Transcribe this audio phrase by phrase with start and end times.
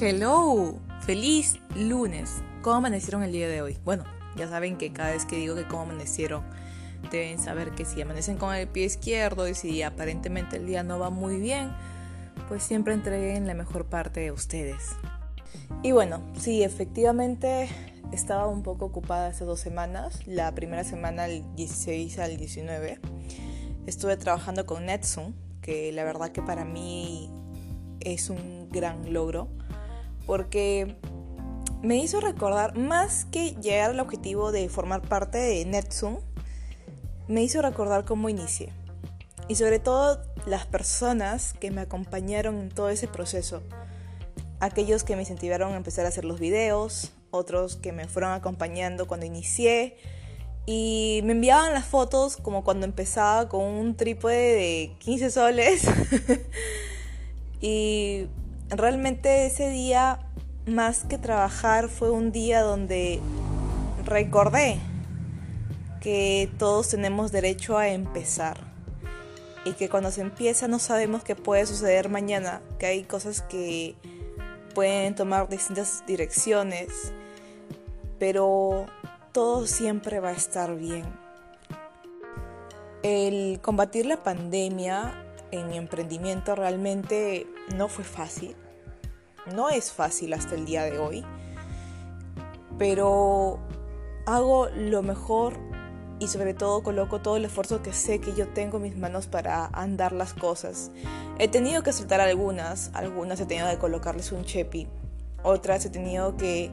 [0.00, 2.30] Hello, feliz lunes.
[2.62, 3.78] ¿Cómo amanecieron el día de hoy?
[3.84, 4.04] Bueno,
[4.36, 6.44] ya saben que cada vez que digo que cómo amanecieron,
[7.10, 11.00] deben saber que si amanecen con el pie izquierdo y si aparentemente el día no
[11.00, 11.72] va muy bien,
[12.46, 14.90] pues siempre entreguen la mejor parte de ustedes.
[15.82, 17.68] Y bueno, sí, efectivamente
[18.12, 20.24] estaba un poco ocupada hace dos semanas.
[20.28, 23.00] La primera semana, el 16 al 19,
[23.88, 27.32] estuve trabajando con Netsun, que la verdad que para mí
[27.98, 29.48] es un gran logro
[30.28, 30.94] porque
[31.80, 36.18] me hizo recordar, más que llegar al objetivo de formar parte de Netzoom,
[37.28, 38.68] me hizo recordar cómo inicié.
[39.48, 43.62] Y sobre todo las personas que me acompañaron en todo ese proceso.
[44.60, 49.06] Aquellos que me incentivaron a empezar a hacer los videos, otros que me fueron acompañando
[49.06, 49.96] cuando inicié
[50.66, 55.84] y me enviaban las fotos como cuando empezaba con un trípode de 15 soles.
[57.62, 58.26] y
[58.70, 60.20] realmente ese día,
[60.66, 63.20] más que trabajar, fue un día donde
[64.04, 64.78] recordé
[66.00, 68.58] que todos tenemos derecho a empezar
[69.64, 73.94] y que cuando se empieza no sabemos qué puede suceder mañana, que hay cosas que
[74.74, 77.12] pueden tomar distintas direcciones,
[78.18, 78.86] pero
[79.32, 81.04] todo siempre va a estar bien.
[83.02, 88.56] El combatir la pandemia en mi emprendimiento realmente no fue fácil.
[89.54, 91.24] No es fácil hasta el día de hoy.
[92.78, 93.58] Pero
[94.26, 95.54] hago lo mejor
[96.20, 99.26] y sobre todo coloco todo el esfuerzo que sé que yo tengo en mis manos
[99.26, 100.90] para andar las cosas.
[101.38, 104.88] He tenido que soltar algunas, algunas he tenido que colocarles un chepi,
[105.42, 106.70] otras he tenido que,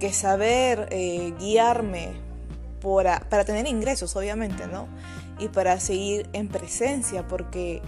[0.00, 2.10] que saber eh, guiarme
[2.82, 4.88] para, para tener ingresos, obviamente, ¿no?
[5.38, 7.80] Y para seguir en presencia, porque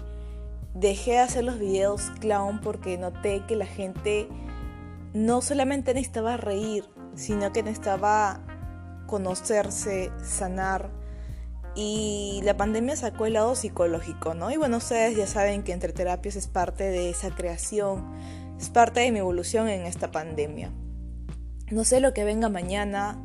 [0.75, 4.29] dejé de hacer los videos clown porque noté que la gente
[5.13, 8.41] no solamente necesitaba reír, sino que necesitaba
[9.07, 10.91] conocerse, sanar.
[11.75, 14.51] Y la pandemia sacó el lado psicológico, ¿no?
[14.51, 18.13] Y bueno, ustedes ya saben que entre terapias es parte de esa creación,
[18.59, 20.73] es parte de mi evolución en esta pandemia.
[21.71, 23.25] No sé lo que venga mañana,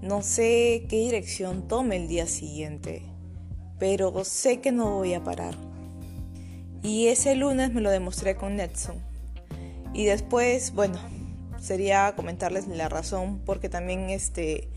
[0.00, 3.02] no sé qué dirección tome el día siguiente,
[3.78, 5.54] pero sé que no voy a parar.
[6.82, 8.96] Y ese lunes me lo demostré con Netson.
[9.94, 10.98] Y después, bueno,
[11.60, 14.68] sería comentarles la razón porque también este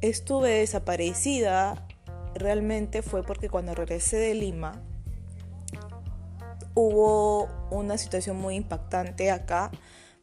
[0.00, 1.86] estuve desaparecida.
[2.34, 4.82] Realmente fue porque cuando regresé de Lima
[6.74, 9.70] hubo una situación muy impactante acá,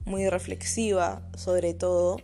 [0.06, 2.18] muy reflexiva sobre todo,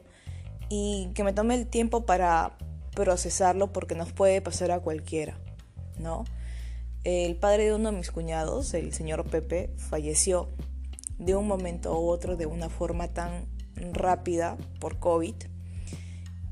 [0.70, 2.58] y que me tomé el tiempo para
[2.94, 5.38] procesarlo porque nos puede pasar a cualquiera,
[5.98, 6.26] ¿no?
[7.04, 10.50] El padre de uno de mis cuñados, el señor Pepe, falleció
[11.18, 13.46] de un momento a otro de una forma tan
[13.94, 15.36] rápida por COVID.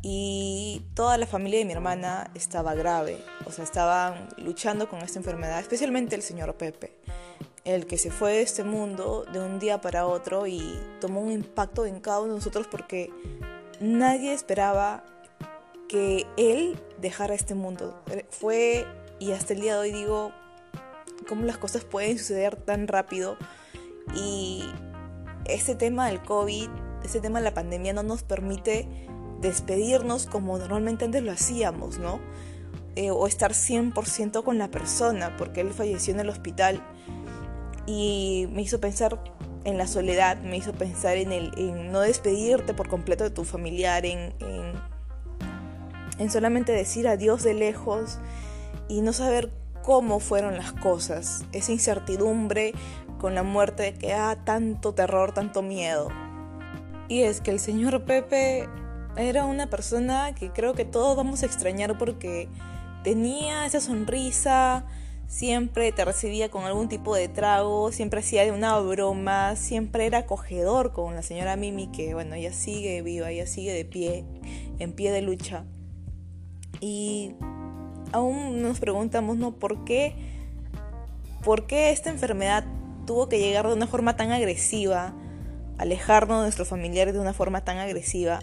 [0.02, 3.18] Y toda la familia de mi hermana estaba grave,
[3.48, 6.96] o sea, estaban luchando con esta enfermedad, especialmente el señor Pepe,
[7.64, 11.32] el que se fue de este mundo de un día para otro y tomó un
[11.32, 13.10] impacto en cada uno de nosotros porque
[13.80, 15.04] nadie esperaba
[15.88, 18.00] que él dejara este mundo.
[18.30, 18.86] Fue,
[19.20, 20.32] y hasta el día de hoy digo,
[21.28, 23.38] cómo las cosas pueden suceder tan rápido
[24.16, 24.64] y
[25.46, 26.70] este tema del COVID,
[27.04, 28.88] este tema de la pandemia no nos permite
[29.42, 32.20] despedirnos como normalmente antes lo hacíamos, ¿no?
[32.96, 36.82] Eh, o estar 100% con la persona, porque él falleció en el hospital
[37.86, 39.22] y me hizo pensar
[39.66, 41.52] en la soledad, me hizo pensar en, el,
[41.92, 44.34] no despedirte por completo de tu familiar, en,
[46.18, 48.20] en solamente decir adiós de lejos
[48.88, 49.52] y no saber
[49.84, 52.74] cómo fueron las cosas, esa incertidumbre
[53.20, 56.10] con la muerte que da tanto terror, tanto miedo.
[57.08, 58.68] Y es que el señor Pepe
[59.16, 62.50] era una persona que creo que todos vamos a extrañar porque
[63.04, 64.86] tenía esa sonrisa,
[65.28, 70.92] siempre te recibía con algún tipo de trago, siempre hacía una broma, siempre era acogedor
[70.92, 74.26] con la señora Mimi, que bueno, ella sigue viva, ella sigue de pie,
[74.80, 75.66] en pie de lucha.
[76.82, 77.36] Y
[78.16, 79.52] aún nos preguntamos, ¿no?
[79.52, 80.16] ¿Por qué,
[81.44, 82.64] ¿Por qué esta enfermedad
[83.06, 85.14] tuvo que llegar de una forma tan agresiva,
[85.78, 88.40] alejarnos de nuestros familiares de una forma tan agresiva,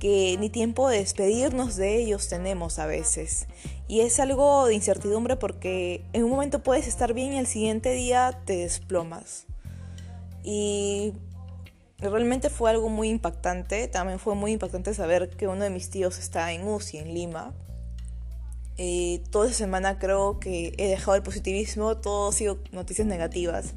[0.00, 3.46] que ni tiempo de despedirnos de ellos tenemos a veces?
[3.86, 7.92] Y es algo de incertidumbre porque en un momento puedes estar bien y al siguiente
[7.92, 9.46] día te desplomas.
[10.42, 11.14] Y
[11.98, 13.86] realmente fue algo muy impactante.
[13.86, 17.54] También fue muy impactante saber que uno de mis tíos está en UCI, en Lima.
[18.78, 23.74] Eh, toda semana creo que he dejado el positivismo, todo ha sido noticias negativas.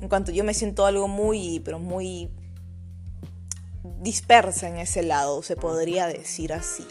[0.00, 2.30] En cuanto yo me siento algo muy, pero muy
[4.00, 6.84] dispersa en ese lado, se podría decir así.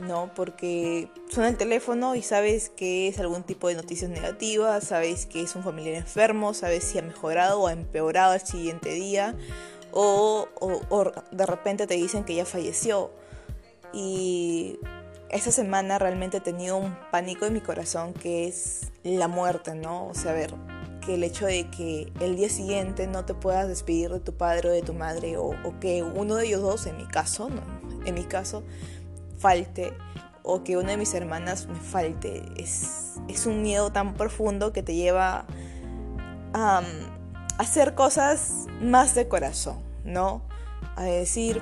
[0.00, 0.32] ¿no?
[0.34, 5.42] Porque suena el teléfono y sabes que es algún tipo de noticias negativas, sabes que
[5.42, 9.36] es un familiar enfermo, sabes si ha mejorado o ha empeorado el siguiente día,
[9.92, 13.10] o, o, de repente te dicen que ya falleció.
[13.92, 14.78] Y
[15.30, 20.08] esta semana realmente he tenido un pánico en mi corazón que es la muerte, ¿no?
[20.08, 20.54] O sea, ver,
[21.04, 24.70] que el hecho de que el día siguiente no te puedas despedir de tu padre
[24.70, 27.48] o de tu madre, o, que uno de ellos dos, en mi caso.
[28.04, 28.62] En mi caso,
[29.38, 29.92] falte
[30.42, 32.42] o que una de mis hermanas me falte.
[32.56, 35.46] Es un miedo tan profundo que te lleva
[36.52, 36.82] a,
[37.58, 40.42] hacer cosas más de corazón, ¿no?
[40.96, 41.60] A decir,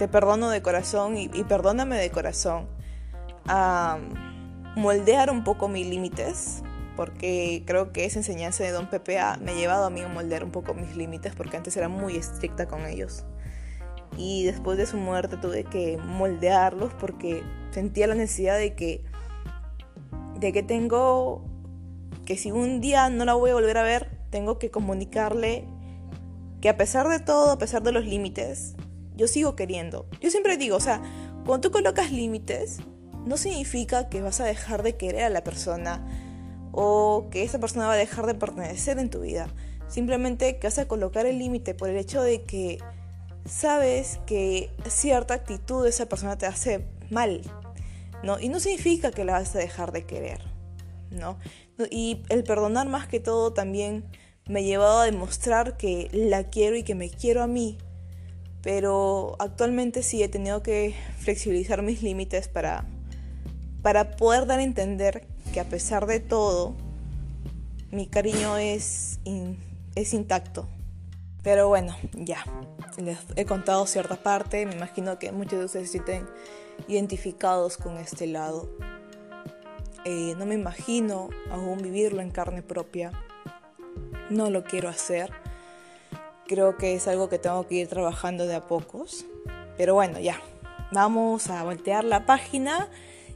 [0.00, 2.66] te perdono de corazón y, perdóname de corazón.
[3.46, 3.98] A
[4.74, 6.62] moldear un poco mis límites,
[6.96, 10.42] porque creo que esa enseñanza de Don Pepe me ha llevado a mí a moldear
[10.42, 13.26] un poco mis límites, porque antes era muy estricta con ellos
[14.16, 19.04] y después de su muerte tuve que moldearlos porque sentía la necesidad de que
[20.40, 21.44] de que tengo
[22.24, 25.64] que si un día no la voy a volver a ver, tengo que comunicarle
[26.60, 28.74] que a pesar de todo, a pesar de los límites,
[29.20, 30.06] yo sigo queriendo.
[30.22, 31.02] Yo siempre digo, o sea,
[31.44, 32.78] cuando tú colocas límites,
[33.26, 36.06] no significa que vas a dejar de querer a la persona
[36.72, 39.48] o que esa persona va a dejar de pertenecer en tu vida.
[39.88, 42.78] Simplemente que vas a colocar el límite por el hecho de que
[43.44, 47.42] sabes que cierta actitud de esa persona te hace mal,
[48.22, 48.40] ¿no?
[48.40, 50.40] Y no significa que la vas a dejar de querer,
[51.10, 51.36] ¿no?
[51.90, 54.06] Y el perdonar más que todo también
[54.48, 57.76] me ha llevado a demostrar que la quiero y que me quiero a mí,
[58.62, 62.84] pero actualmente sí he tenido que flexibilizar mis límites para,
[63.82, 66.74] para poder dar a entender que a pesar de todo,
[67.90, 69.18] mi cariño es,
[69.94, 70.68] es intacto.
[71.42, 72.44] Pero bueno, ya.
[72.98, 74.66] Les he contado cierta parte.
[74.66, 76.26] Me imagino que muchos de ustedes se sienten
[76.86, 78.68] identificados con este lado.
[80.04, 83.12] Eh, no me imagino aún vivirlo en carne propia.
[84.28, 85.30] No lo quiero hacer.
[86.50, 89.24] Creo que es algo que tengo que ir trabajando de a pocos.
[89.76, 90.40] Pero bueno, ya.
[90.90, 92.88] Vamos a voltear la página.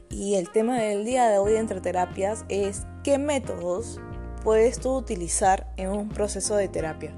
[0.09, 4.01] Y el tema del día de hoy entre terapias es qué métodos
[4.43, 7.15] puedes tú utilizar en un proceso de terapia.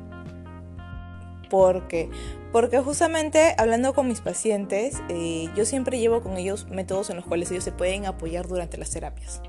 [1.50, 2.12] ¿Por qué?
[2.52, 7.26] Porque justamente hablando con mis pacientes, eh, yo siempre llevo con ellos métodos en los
[7.26, 9.42] cuales ellos se pueden apoyar durante las terapias.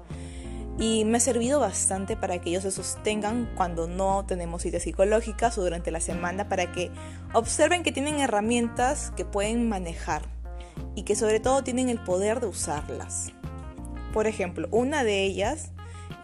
[0.79, 5.59] Y me ha servido bastante para que ellos se sostengan cuando no tenemos citas psicológicas
[5.59, 6.93] o durante la semana, para que
[7.33, 10.23] observen que tienen herramientas que pueden manejar
[10.95, 13.33] y que sobre todo tienen el poder de usarlas.
[14.13, 15.73] Por ejemplo, una de ellas,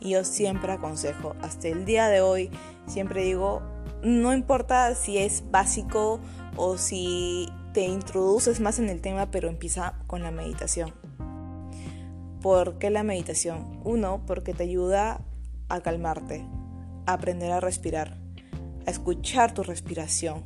[0.01, 2.51] yo siempre aconsejo, hasta el día de hoy,
[2.87, 3.61] siempre digo,
[4.05, 6.21] no importa si es básico
[6.57, 11.04] o si te introduces más en el tema, pero empieza con la meditación.
[12.45, 13.81] ¿Por qué la meditación?
[13.85, 15.23] Uno, porque te ayuda
[15.71, 16.45] a calmarte,
[17.07, 18.19] a aprender a respirar,
[18.87, 20.45] a escuchar tu respiración,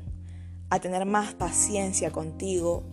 [0.70, 2.84] a tener más paciencia contigo.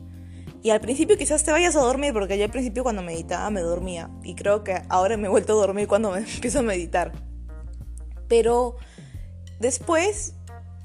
[0.64, 3.62] Y al principio quizás te vayas a dormir, porque yo al principio cuando meditaba me
[3.62, 4.10] dormía.
[4.24, 7.12] Y creo que ahora me he vuelto a dormir cuando me empiezo a meditar.
[8.28, 8.78] Pero
[9.60, 10.34] después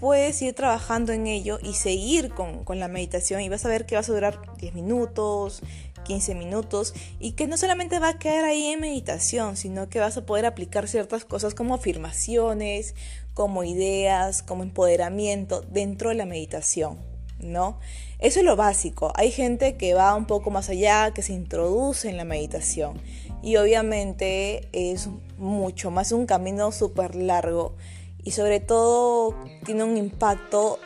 [0.01, 3.97] puedes ir trabajando en ello y seguir con, la meditación y vas a ver que
[3.97, 5.61] vas a durar 10 minutos,
[6.05, 10.17] 15 minutos y que no solamente va a quedar ahí en meditación, sino que vas
[10.17, 12.95] a poder aplicar ciertas cosas como afirmaciones,
[13.35, 16.99] como ideas, como empoderamiento dentro de la meditación,
[17.39, 17.79] ¿no?
[18.19, 19.13] Eso es lo básico.
[19.17, 23.01] Hay gente que va un poco más allá, que se introduce en la meditación
[23.43, 27.77] y obviamente es mucho más un camino súper largo
[28.23, 30.79] y sobre todo tiene un impacto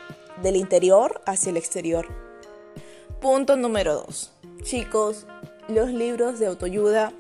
[0.43, 2.07] del interior hacia el exterior.
[3.21, 4.34] Punto número 2.
[4.65, 5.27] Chicos,
[5.69, 7.13] los libros de autoayuda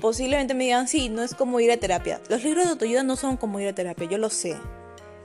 [0.00, 2.20] posiblemente me digan, sí, no es como ir a terapia.
[2.28, 4.56] Los libros de autoayuda no son como ir a terapia, yo lo sé.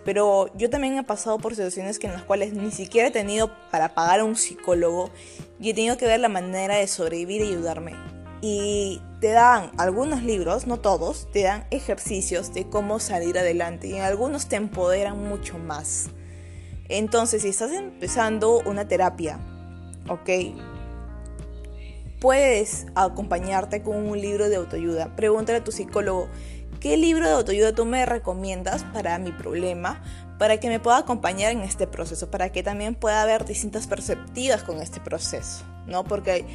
[0.06, 3.94] Pero yo también he pasado por situaciones en las cuales ni siquiera he tenido para
[3.94, 5.12] pagar a un psicólogo
[5.60, 10.24] y he tenido que ver la manera de sobrevivir y ayudarme y te dan algunos
[10.24, 15.28] libros, no todos, te dan ejercicios de cómo salir adelante y en algunos te empoderan
[15.28, 16.10] mucho más.
[16.90, 19.40] Entonces, si estás empezando una terapia,
[20.08, 20.30] ok,
[22.20, 25.16] puedes acompañarte con un libro de autoayuda.
[25.16, 26.30] Pregúntale a tu psicólogo,
[26.80, 30.02] ¿qué libro de autoayuda tú me recomiendas para mi problema?
[30.40, 34.64] Para que me pueda acompañar en este proceso, para que también pueda haber distintas perspectivas
[34.64, 36.04] con este proceso, ¿no?
[36.04, 36.46] Porque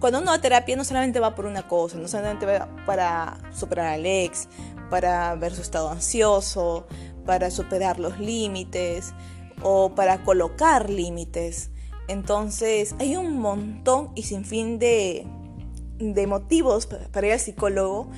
[0.00, 3.38] cuando uno va a terapia no solamente va por una cosa, no solamente va para
[3.52, 4.48] superar al ex,
[4.90, 6.86] para ver su estado ansioso,
[7.24, 9.14] para superar los límites
[9.62, 11.71] o para colocar límites.
[12.08, 15.26] Entonces hay un montón y sin fin de,
[16.26, 18.10] motivos para ir al psicólogo,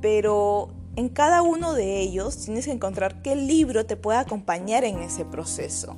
[0.00, 4.98] pero en cada uno de ellos tienes que encontrar qué libro te puede acompañar en
[4.98, 5.96] ese proceso.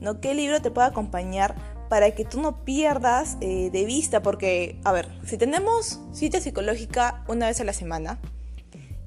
[0.00, 0.20] ¿No?
[0.20, 1.56] ¿Qué libro te puede acompañar
[1.88, 4.22] para que tú no pierdas eh, de vista?
[4.22, 8.20] Porque, a ver, si tenemos cita psicológica una vez a la semana,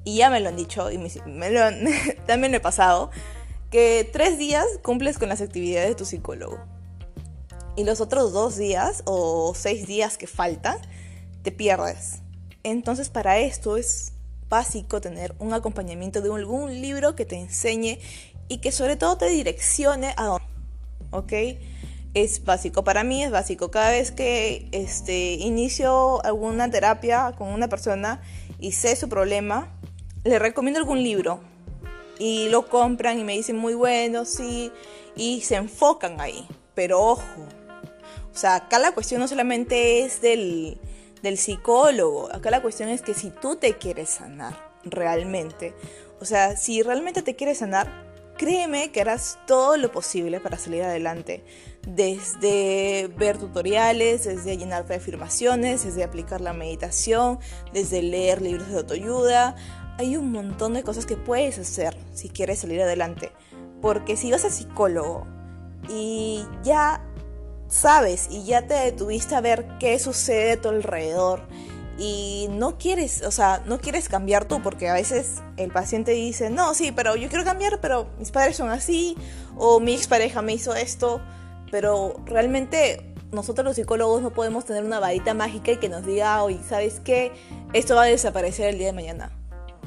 [0.04, 1.10] y ya me lo han dicho, y me,
[2.26, 3.12] también lo he pasado,
[3.70, 6.60] que tres días cumples con las actividades de tu psicólogo.
[7.76, 10.78] Y los otros dos días o seis días que faltan,
[11.44, 12.22] te pierdes.
[12.64, 14.14] Entonces para esto es
[14.50, 18.00] básico tener un acompañamiento de algún libro que te enseñe
[18.50, 20.46] y que sobre todo te direccione a dónde.
[21.12, 21.34] ¿Ok?
[22.14, 23.72] Es básico, para mí es básico.
[23.72, 28.22] Cada vez que este, inicio alguna terapia con una persona
[28.60, 29.74] y sé su problema,
[30.26, 31.40] le recomiendo algún libro.
[32.20, 34.72] Y lo compran y me dicen muy bueno, sí,
[35.16, 36.46] y se enfocan ahí.
[36.76, 37.24] Pero ojo,
[38.34, 40.80] o sea, acá la cuestión no solamente es del,
[41.22, 42.34] del psicólogo.
[42.34, 45.74] Acá la cuestión es que si tú te quieres sanar realmente,
[46.20, 50.84] o sea, si realmente te quieres sanar, créeme que harás todo lo posible para salir
[50.84, 51.44] adelante.
[51.88, 57.40] Desde ver tutoriales, desde llenarte de afirmaciones, desde aplicar la meditación,
[57.74, 59.56] desde leer libros de autoayuda.
[59.98, 63.32] Hay un montón de cosas que puedes hacer si quieres salir adelante.
[63.82, 65.28] Porque si vas al psicólogo
[65.90, 67.04] y ya
[67.72, 71.42] sabes y ya te detuviste a ver qué sucede a tu alrededor
[71.98, 76.50] y no quieres, o sea, no quieres cambiar tú porque a veces el paciente dice,
[76.50, 79.16] no, sí, pero yo quiero cambiar, pero mis padres son así
[79.56, 81.22] o mi expareja me hizo esto,
[81.72, 86.44] pero realmente nosotros los psicólogos no podemos tener una varita mágica y que nos diga,
[86.44, 87.32] oye, ¿sabes qué?
[87.72, 89.32] Esto va a desaparecer el día de mañana.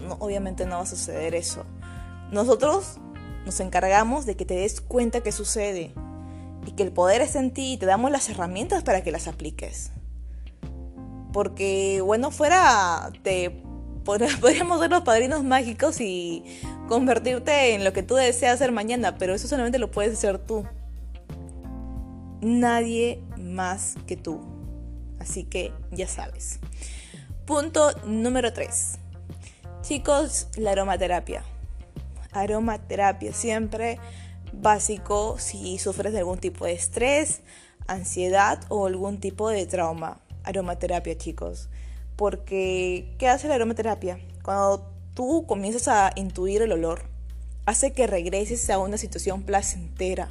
[0.08, 1.64] No, obviamente no va a suceder eso.
[2.30, 2.96] Nosotros
[3.44, 5.92] nos encargamos de que te des cuenta que sucede
[6.66, 9.28] y que el poder es en ti y te damos las herramientas para que las
[9.28, 9.90] apliques.
[11.32, 13.62] Porque, bueno, fuera, te
[14.04, 16.44] podríamos ser los padrinos mágicos y
[16.88, 20.64] convertirte en lo que tú deseas ser mañana, pero eso solamente lo puedes hacer tú.
[22.40, 24.40] Nadie más que tú.
[25.18, 26.60] Así que ya sabes.
[27.46, 28.98] Punto número 3.
[29.82, 31.42] Chicos, la aromaterapia.
[32.32, 33.98] Aromaterapia siempre
[34.60, 37.40] básico si sufres de algún tipo de estrés,
[37.86, 40.20] ansiedad o algún tipo de trauma.
[40.44, 41.68] Aromaterapia, chicos.
[42.16, 44.18] Porque, ¿qué hace la aromaterapia?
[44.42, 47.02] Cuando tú comienzas a intuir el olor,
[47.66, 50.30] hace que regreses a una situación placentera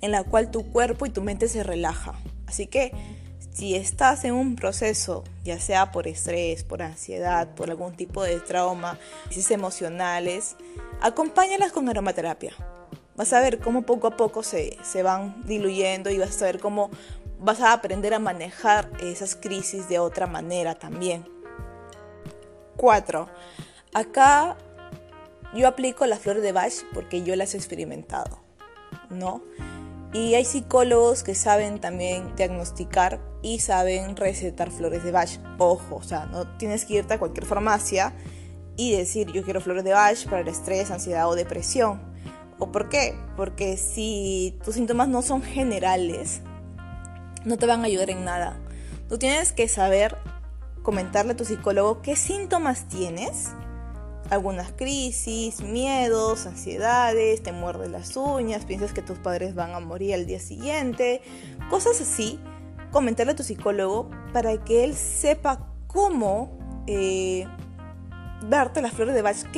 [0.00, 2.14] en la cual tu cuerpo y tu mente se relaja.
[2.46, 2.92] Así que
[3.52, 8.40] si estás en un proceso, ya sea por estrés, por ansiedad, por algún tipo de
[8.40, 10.56] trauma, crisis emocionales,
[11.00, 12.54] acompáñalas con aromaterapia
[13.20, 16.88] vas a ver cómo poco a poco se, van diluyendo y vas a ver cómo
[17.38, 21.28] vas a aprender a manejar esas crisis de otra manera también.
[22.78, 23.28] 4.
[23.92, 24.56] Acá
[25.54, 28.40] yo aplico las flores de Bach porque yo las he experimentado,
[29.10, 29.42] ¿no?
[30.14, 35.28] Y hay psicólogos que saben también diagnosticar y saben recetar flores de Bach.
[35.58, 38.14] Ojo, o sea, no tienes que irte a cualquier farmacia
[38.76, 42.09] y decir yo quiero flores de Bach para el estrés, ansiedad o depresión.
[42.60, 43.18] ¿O por qué?
[43.36, 46.42] Porque si tus síntomas no son generales,
[47.44, 48.60] no te van a ayudar en nada.
[49.08, 50.18] Tú tienes que saber
[50.82, 53.48] comentarle a tu psicólogo qué síntomas tienes.
[54.28, 60.14] Algunas crisis, miedos, ansiedades, te muerdes las uñas, piensas que tus padres van a morir
[60.14, 61.22] al día siguiente,
[61.70, 62.38] cosas así.
[62.92, 67.46] Comentarle a tu psicólogo para que él sepa cómo eh,
[68.48, 69.50] darte las flores de Bach,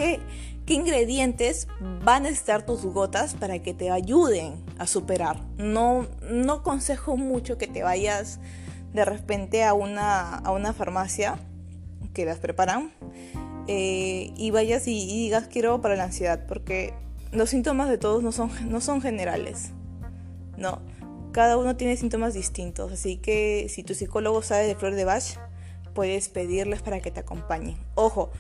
[0.66, 1.69] qué ingredientes
[2.04, 5.40] van a necesitar tus gotas para que te ayuden a superar.
[5.57, 8.40] No, no aconsejo mucho que te vayas
[8.92, 11.38] de repente a una, a una farmacia
[12.12, 12.92] que las preparan
[13.69, 16.95] eh, y vayas y, digas quiero para la ansiedad, porque
[17.31, 19.71] los síntomas de todos no son, no son generales.
[20.57, 20.81] No,
[21.33, 25.38] cada uno tiene síntomas distintos, así que si tu psicólogo sabe de flor de Bach,
[25.95, 27.76] puedes pedirles para que te acompañen.
[27.95, 28.31] Ojo,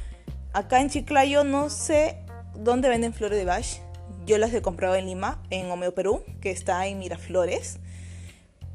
[0.54, 2.18] Acá en Chiclayo no sé
[2.54, 3.80] dónde venden flores de Bach.
[4.26, 7.78] Yo las he comprado en Lima, en Omeo Perú, que está en Miraflores.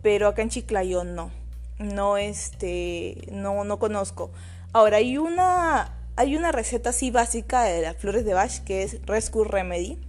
[0.02, 1.30] Pero acá en Chiclayo no.
[1.78, 4.32] No, este, no, no conozco.
[4.74, 9.06] Ahora, hay una, hay una receta así básica de las flores de Bach que es
[9.06, 10.00] Rescue Remedy,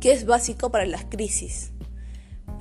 [0.00, 1.72] que es básico para las crisis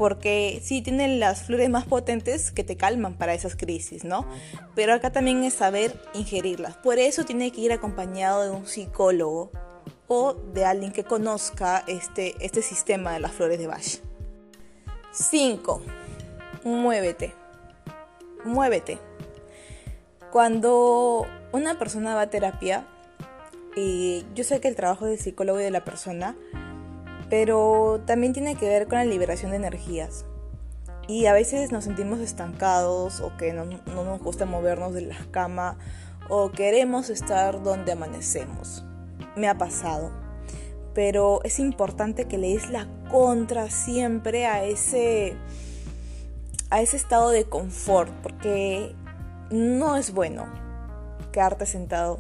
[0.01, 4.25] porque sí tienen las flores más potentes que te calman para esas crisis, ¿no?
[4.73, 6.75] Pero acá también es saber ingerirlas.
[6.77, 9.51] Por eso tiene que ir acompañado de un psicólogo
[10.07, 14.01] o de alguien que conozca este, este sistema de las flores de Bach.
[15.11, 15.83] 5.
[16.63, 17.35] Muévete.
[18.43, 18.97] Muévete.
[20.31, 22.87] Cuando una persona va a terapia,
[23.75, 26.35] y yo sé que el trabajo del psicólogo y de la persona,
[27.31, 30.25] pero también tiene que ver con la liberación de energías.
[31.07, 35.15] Y a veces nos sentimos estancados o que no, no nos gusta movernos de la
[35.31, 35.77] cama
[36.29, 38.83] o queremos estar donde amanecemos.
[39.37, 40.11] Me ha pasado.
[40.93, 45.37] Pero es importante que le des la contra siempre a ese,
[46.69, 48.93] a ese estado de confort, porque
[49.49, 50.60] no es bueno
[51.31, 52.19] quedarte sentado.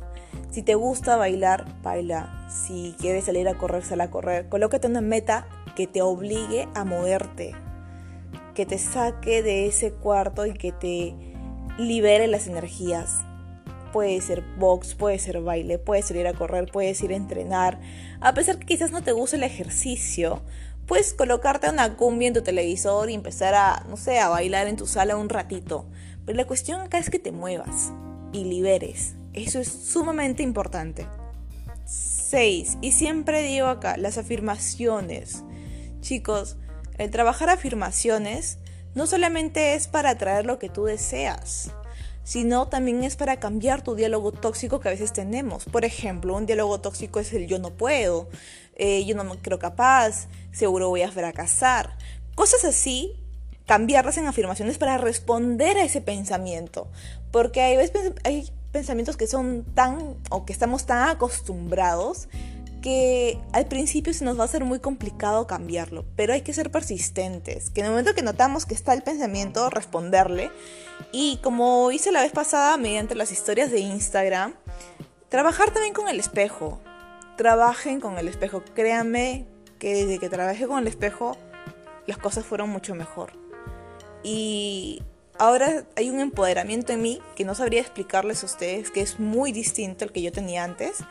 [0.49, 2.47] Si te gusta bailar, baila.
[2.49, 4.49] Si quieres salir a correr, sal a correr.
[4.49, 7.53] Colócate una meta que te obligue a moverte,
[8.53, 11.15] que te saque de ese cuarto y que te
[11.77, 13.21] libere las energías.
[13.93, 17.79] Puede ser box, puede ser baile, puedes ir a correr, puedes ir a entrenar.
[18.19, 20.41] A pesar que quizás no te guste el ejercicio,
[20.85, 24.77] puedes colocarte una cumbia en tu televisor y empezar a, no sé, a bailar en
[24.77, 25.85] tu sala un ratito.
[26.25, 27.91] Pero la cuestión acá es que te muevas
[28.33, 29.15] y liberes.
[29.33, 31.07] Eso es sumamente importante.
[31.85, 32.77] 6.
[32.81, 35.43] Y siempre digo acá, las afirmaciones.
[36.01, 36.57] Chicos,
[36.97, 38.57] el trabajar afirmaciones
[38.95, 41.71] no solamente es para atraer lo que tú deseas,
[42.23, 45.65] sino también es para cambiar tu diálogo tóxico que a veces tenemos.
[45.65, 48.29] Por ejemplo, un diálogo tóxico es el yo no puedo,
[48.75, 51.97] eh, yo no me creo capaz, seguro voy a fracasar.
[52.35, 53.13] Cosas así,
[53.65, 56.87] cambiarlas en afirmaciones para responder a ese pensamiento.
[57.31, 62.27] Porque hay, veces, hay pensamientos que son tan o que estamos tan acostumbrados
[62.81, 66.71] que al principio se nos va a ser muy complicado cambiarlo, pero hay que ser
[66.71, 70.51] persistentes, que en el momento que notamos que está el pensamiento, responderle.
[71.11, 74.55] Y como hice la vez pasada mediante las historias de Instagram,
[75.29, 76.81] trabajar también con el espejo.
[77.37, 78.63] Trabajen con el espejo.
[78.73, 79.45] Créanme
[79.79, 81.37] que desde que trabajé con el espejo,
[82.07, 83.40] las cosas fueron mucho mejor.
[84.23, 85.01] Y
[85.37, 89.51] ahora hay un empoderamiento en mí que no sabría explicarles a ustedes, que es muy
[89.51, 91.03] distinto al que yo tenía antes,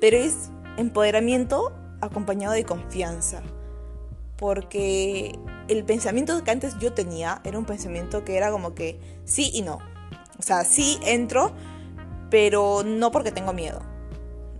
[0.00, 3.42] pero es empoderamiento acompañado de confianza.
[4.36, 9.50] Porque el pensamiento que antes yo tenía era un pensamiento que era como que sí
[9.54, 9.78] y no.
[10.38, 11.52] O sea, sí entro,
[12.30, 13.80] pero no porque tengo miedo.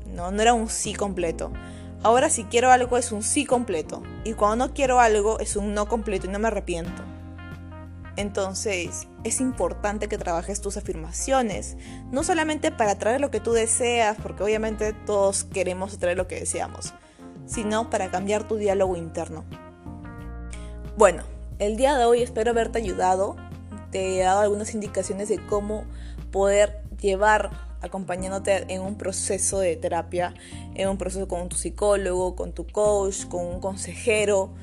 [0.07, 1.53] No, no era un sí completo.
[2.03, 4.03] Ahora si quiero algo es un sí completo.
[4.25, 7.03] Y cuando no quiero algo es un no completo y no me arrepiento.
[8.17, 11.77] Entonces, es importante que trabajes tus afirmaciones,
[12.11, 16.41] no solamente para atraer lo que tú deseas, porque obviamente todos queremos atraer lo que
[16.41, 16.95] deseamos,
[17.45, 19.45] sino para cambiar tu diálogo interno.
[20.97, 21.25] Bueno,
[21.59, 23.37] el día de hoy espero haberte ayudado,
[23.91, 25.85] te he dado algunas indicaciones de cómo
[26.33, 27.51] poder llevar
[27.83, 30.35] acompañándote en un proceso de terapia,
[30.75, 34.55] en un proceso con tu psicólogo, con tu coach, con un consejero,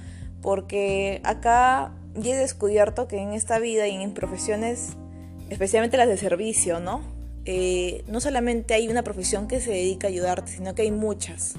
[0.41, 4.93] porque acá y he descubierto que en esta vida y en profesiones,
[5.49, 7.01] especialmente las de servicio, ¿no?
[7.45, 11.55] Eh, no solamente hay una profesión que se dedica a ayudarte, sino que hay muchas.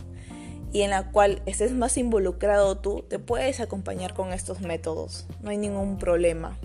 [0.72, 5.26] Y en la cual estés más involucrado tú, te puedes acompañar con estos métodos.
[5.42, 6.58] No hay ningún problema.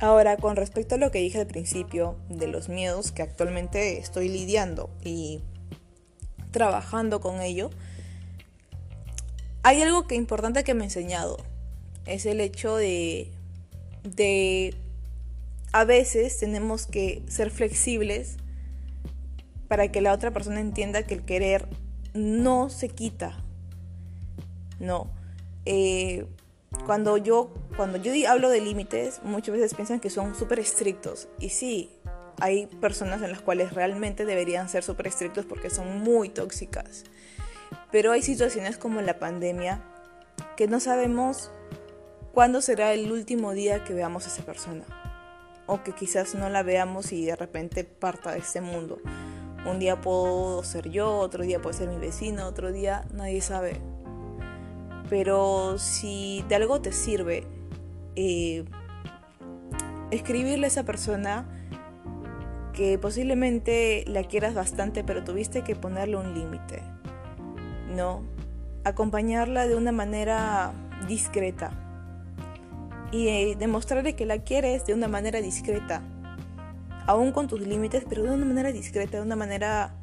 [0.00, 4.28] Ahora, con respecto a lo que dije al principio de los miedos que actualmente estoy
[4.28, 5.40] lidiando y
[6.50, 7.70] trabajando con ello,
[9.62, 11.38] hay algo que importante que me he enseñado
[12.06, 13.30] es el hecho de,
[14.02, 14.74] de
[15.72, 18.36] a veces tenemos que ser flexibles
[19.68, 21.68] para que la otra persona entienda que el querer
[22.14, 23.42] no se quita.
[24.78, 25.10] No.
[25.64, 26.26] Eh,
[26.84, 31.28] cuando yo, cuando yo hablo de límites, muchas veces piensan que son súper estrictos.
[31.40, 31.90] Y sí,
[32.40, 37.04] hay personas en las cuales realmente deberían ser súper estrictos porque son muy tóxicas.
[37.90, 39.82] Pero hay situaciones como la pandemia
[40.56, 41.50] que no sabemos
[42.36, 44.84] ¿Cuándo será el último día que veamos a esa persona?
[45.64, 48.98] O que quizás no la veamos y de repente parta de este mundo.
[49.64, 53.80] Un día puedo ser yo, otro día puede ser mi vecino, otro día nadie sabe.
[55.08, 57.46] Pero si de algo te sirve,
[58.16, 58.66] eh,
[60.10, 61.48] escribirle a esa persona
[62.74, 66.82] que posiblemente la quieras bastante, pero tuviste que ponerle un límite.
[67.94, 68.24] No,
[68.84, 70.74] acompañarla de una manera
[71.08, 71.85] discreta
[73.12, 76.02] y demostrarle que la quieres de una manera discreta,
[77.06, 79.94] aún con tus límites, pero de una manera discreta, de una manera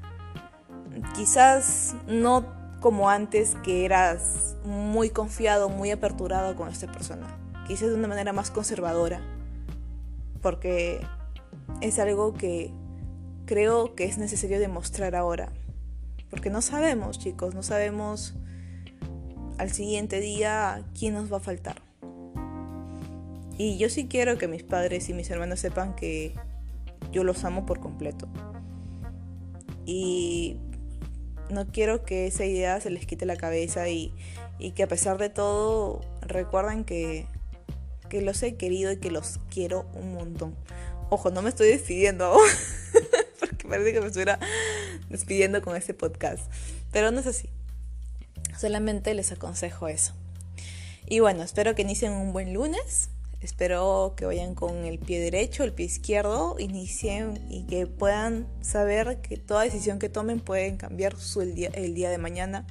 [1.16, 2.46] quizás no
[2.80, 7.28] como antes que eras muy confiado, muy aperturado con esta persona,
[7.68, 9.22] quizás de una manera más conservadora,
[10.42, 11.06] porque
[11.82, 12.72] es algo que
[13.46, 15.50] creo que es necesario demostrar ahora,
[16.30, 18.34] Porque no sabemos, chicos, no sabemos
[19.60, 21.76] al siguiente día quién nos va a faltar.
[23.58, 26.34] Y yo sí quiero que mis padres y mis hermanos sepan que
[27.12, 28.28] yo los amo por completo.
[29.86, 30.58] Y
[31.50, 34.14] no quiero que esa idea se les quite la cabeza y,
[34.76, 37.28] que a pesar de todo recuerden que,
[38.10, 40.56] que los he querido y que los quiero un montón.
[41.10, 42.42] Ojo, no me estoy despidiendo aún,
[43.40, 44.40] porque parece que me estuviera
[45.10, 46.50] despidiendo con este podcast.
[46.92, 47.50] Pero no es así.
[48.58, 50.14] Solamente les aconsejo eso.
[51.06, 53.10] Y bueno, espero que inicien un buen lunes.
[53.44, 59.20] Espero que vayan con el pie derecho, el pie izquierdo, inicien y que puedan saber
[59.22, 62.66] que toda decisión que tomen pueden cambiar su el, día, el día de mañana.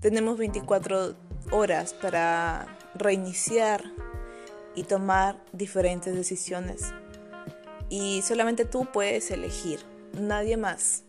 [0.00, 1.16] Tenemos 24
[1.52, 3.82] horas para reiniciar
[4.74, 6.92] y tomar diferentes decisiones.
[7.88, 9.80] Y solamente tú puedes elegir,
[10.12, 11.04] nadie más.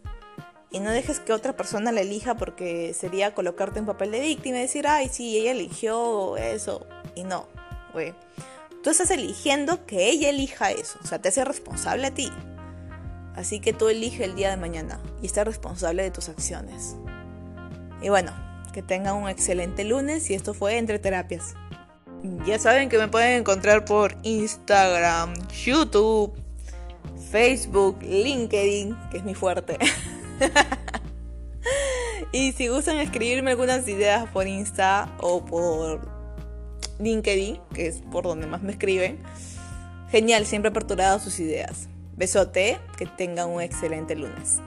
[0.72, 4.60] Y no dejes que otra persona la elija porque sería colocarte en papel de víctima
[4.60, 6.88] y decir, ay, sí, ella eligió eso.
[7.14, 7.48] Y no,
[7.92, 8.14] güey.
[8.84, 11.00] Tú estás eligiendo que ella elija eso.
[11.04, 12.32] O sea, te hace responsable a ti.
[13.36, 16.96] Así que tú elige el día de mañana y estás responsable de tus acciones.
[18.02, 18.34] Y bueno,
[18.74, 21.56] que tengan un excelente lunes y esto fue Entre Terapias.
[22.46, 25.34] Ya saben que me pueden encontrar por Instagram,
[25.66, 26.34] YouTube,
[27.32, 29.78] Facebook, LinkedIn, que es mi fuerte.
[32.32, 36.19] y si gustan escribirme algunas ideas por Insta o por
[37.00, 39.18] LinkedIn, que es por donde más me escriben,
[40.12, 41.90] genial, siempre aperturado sus ideas.
[42.16, 44.60] Besote, que tengan un excelente lunes.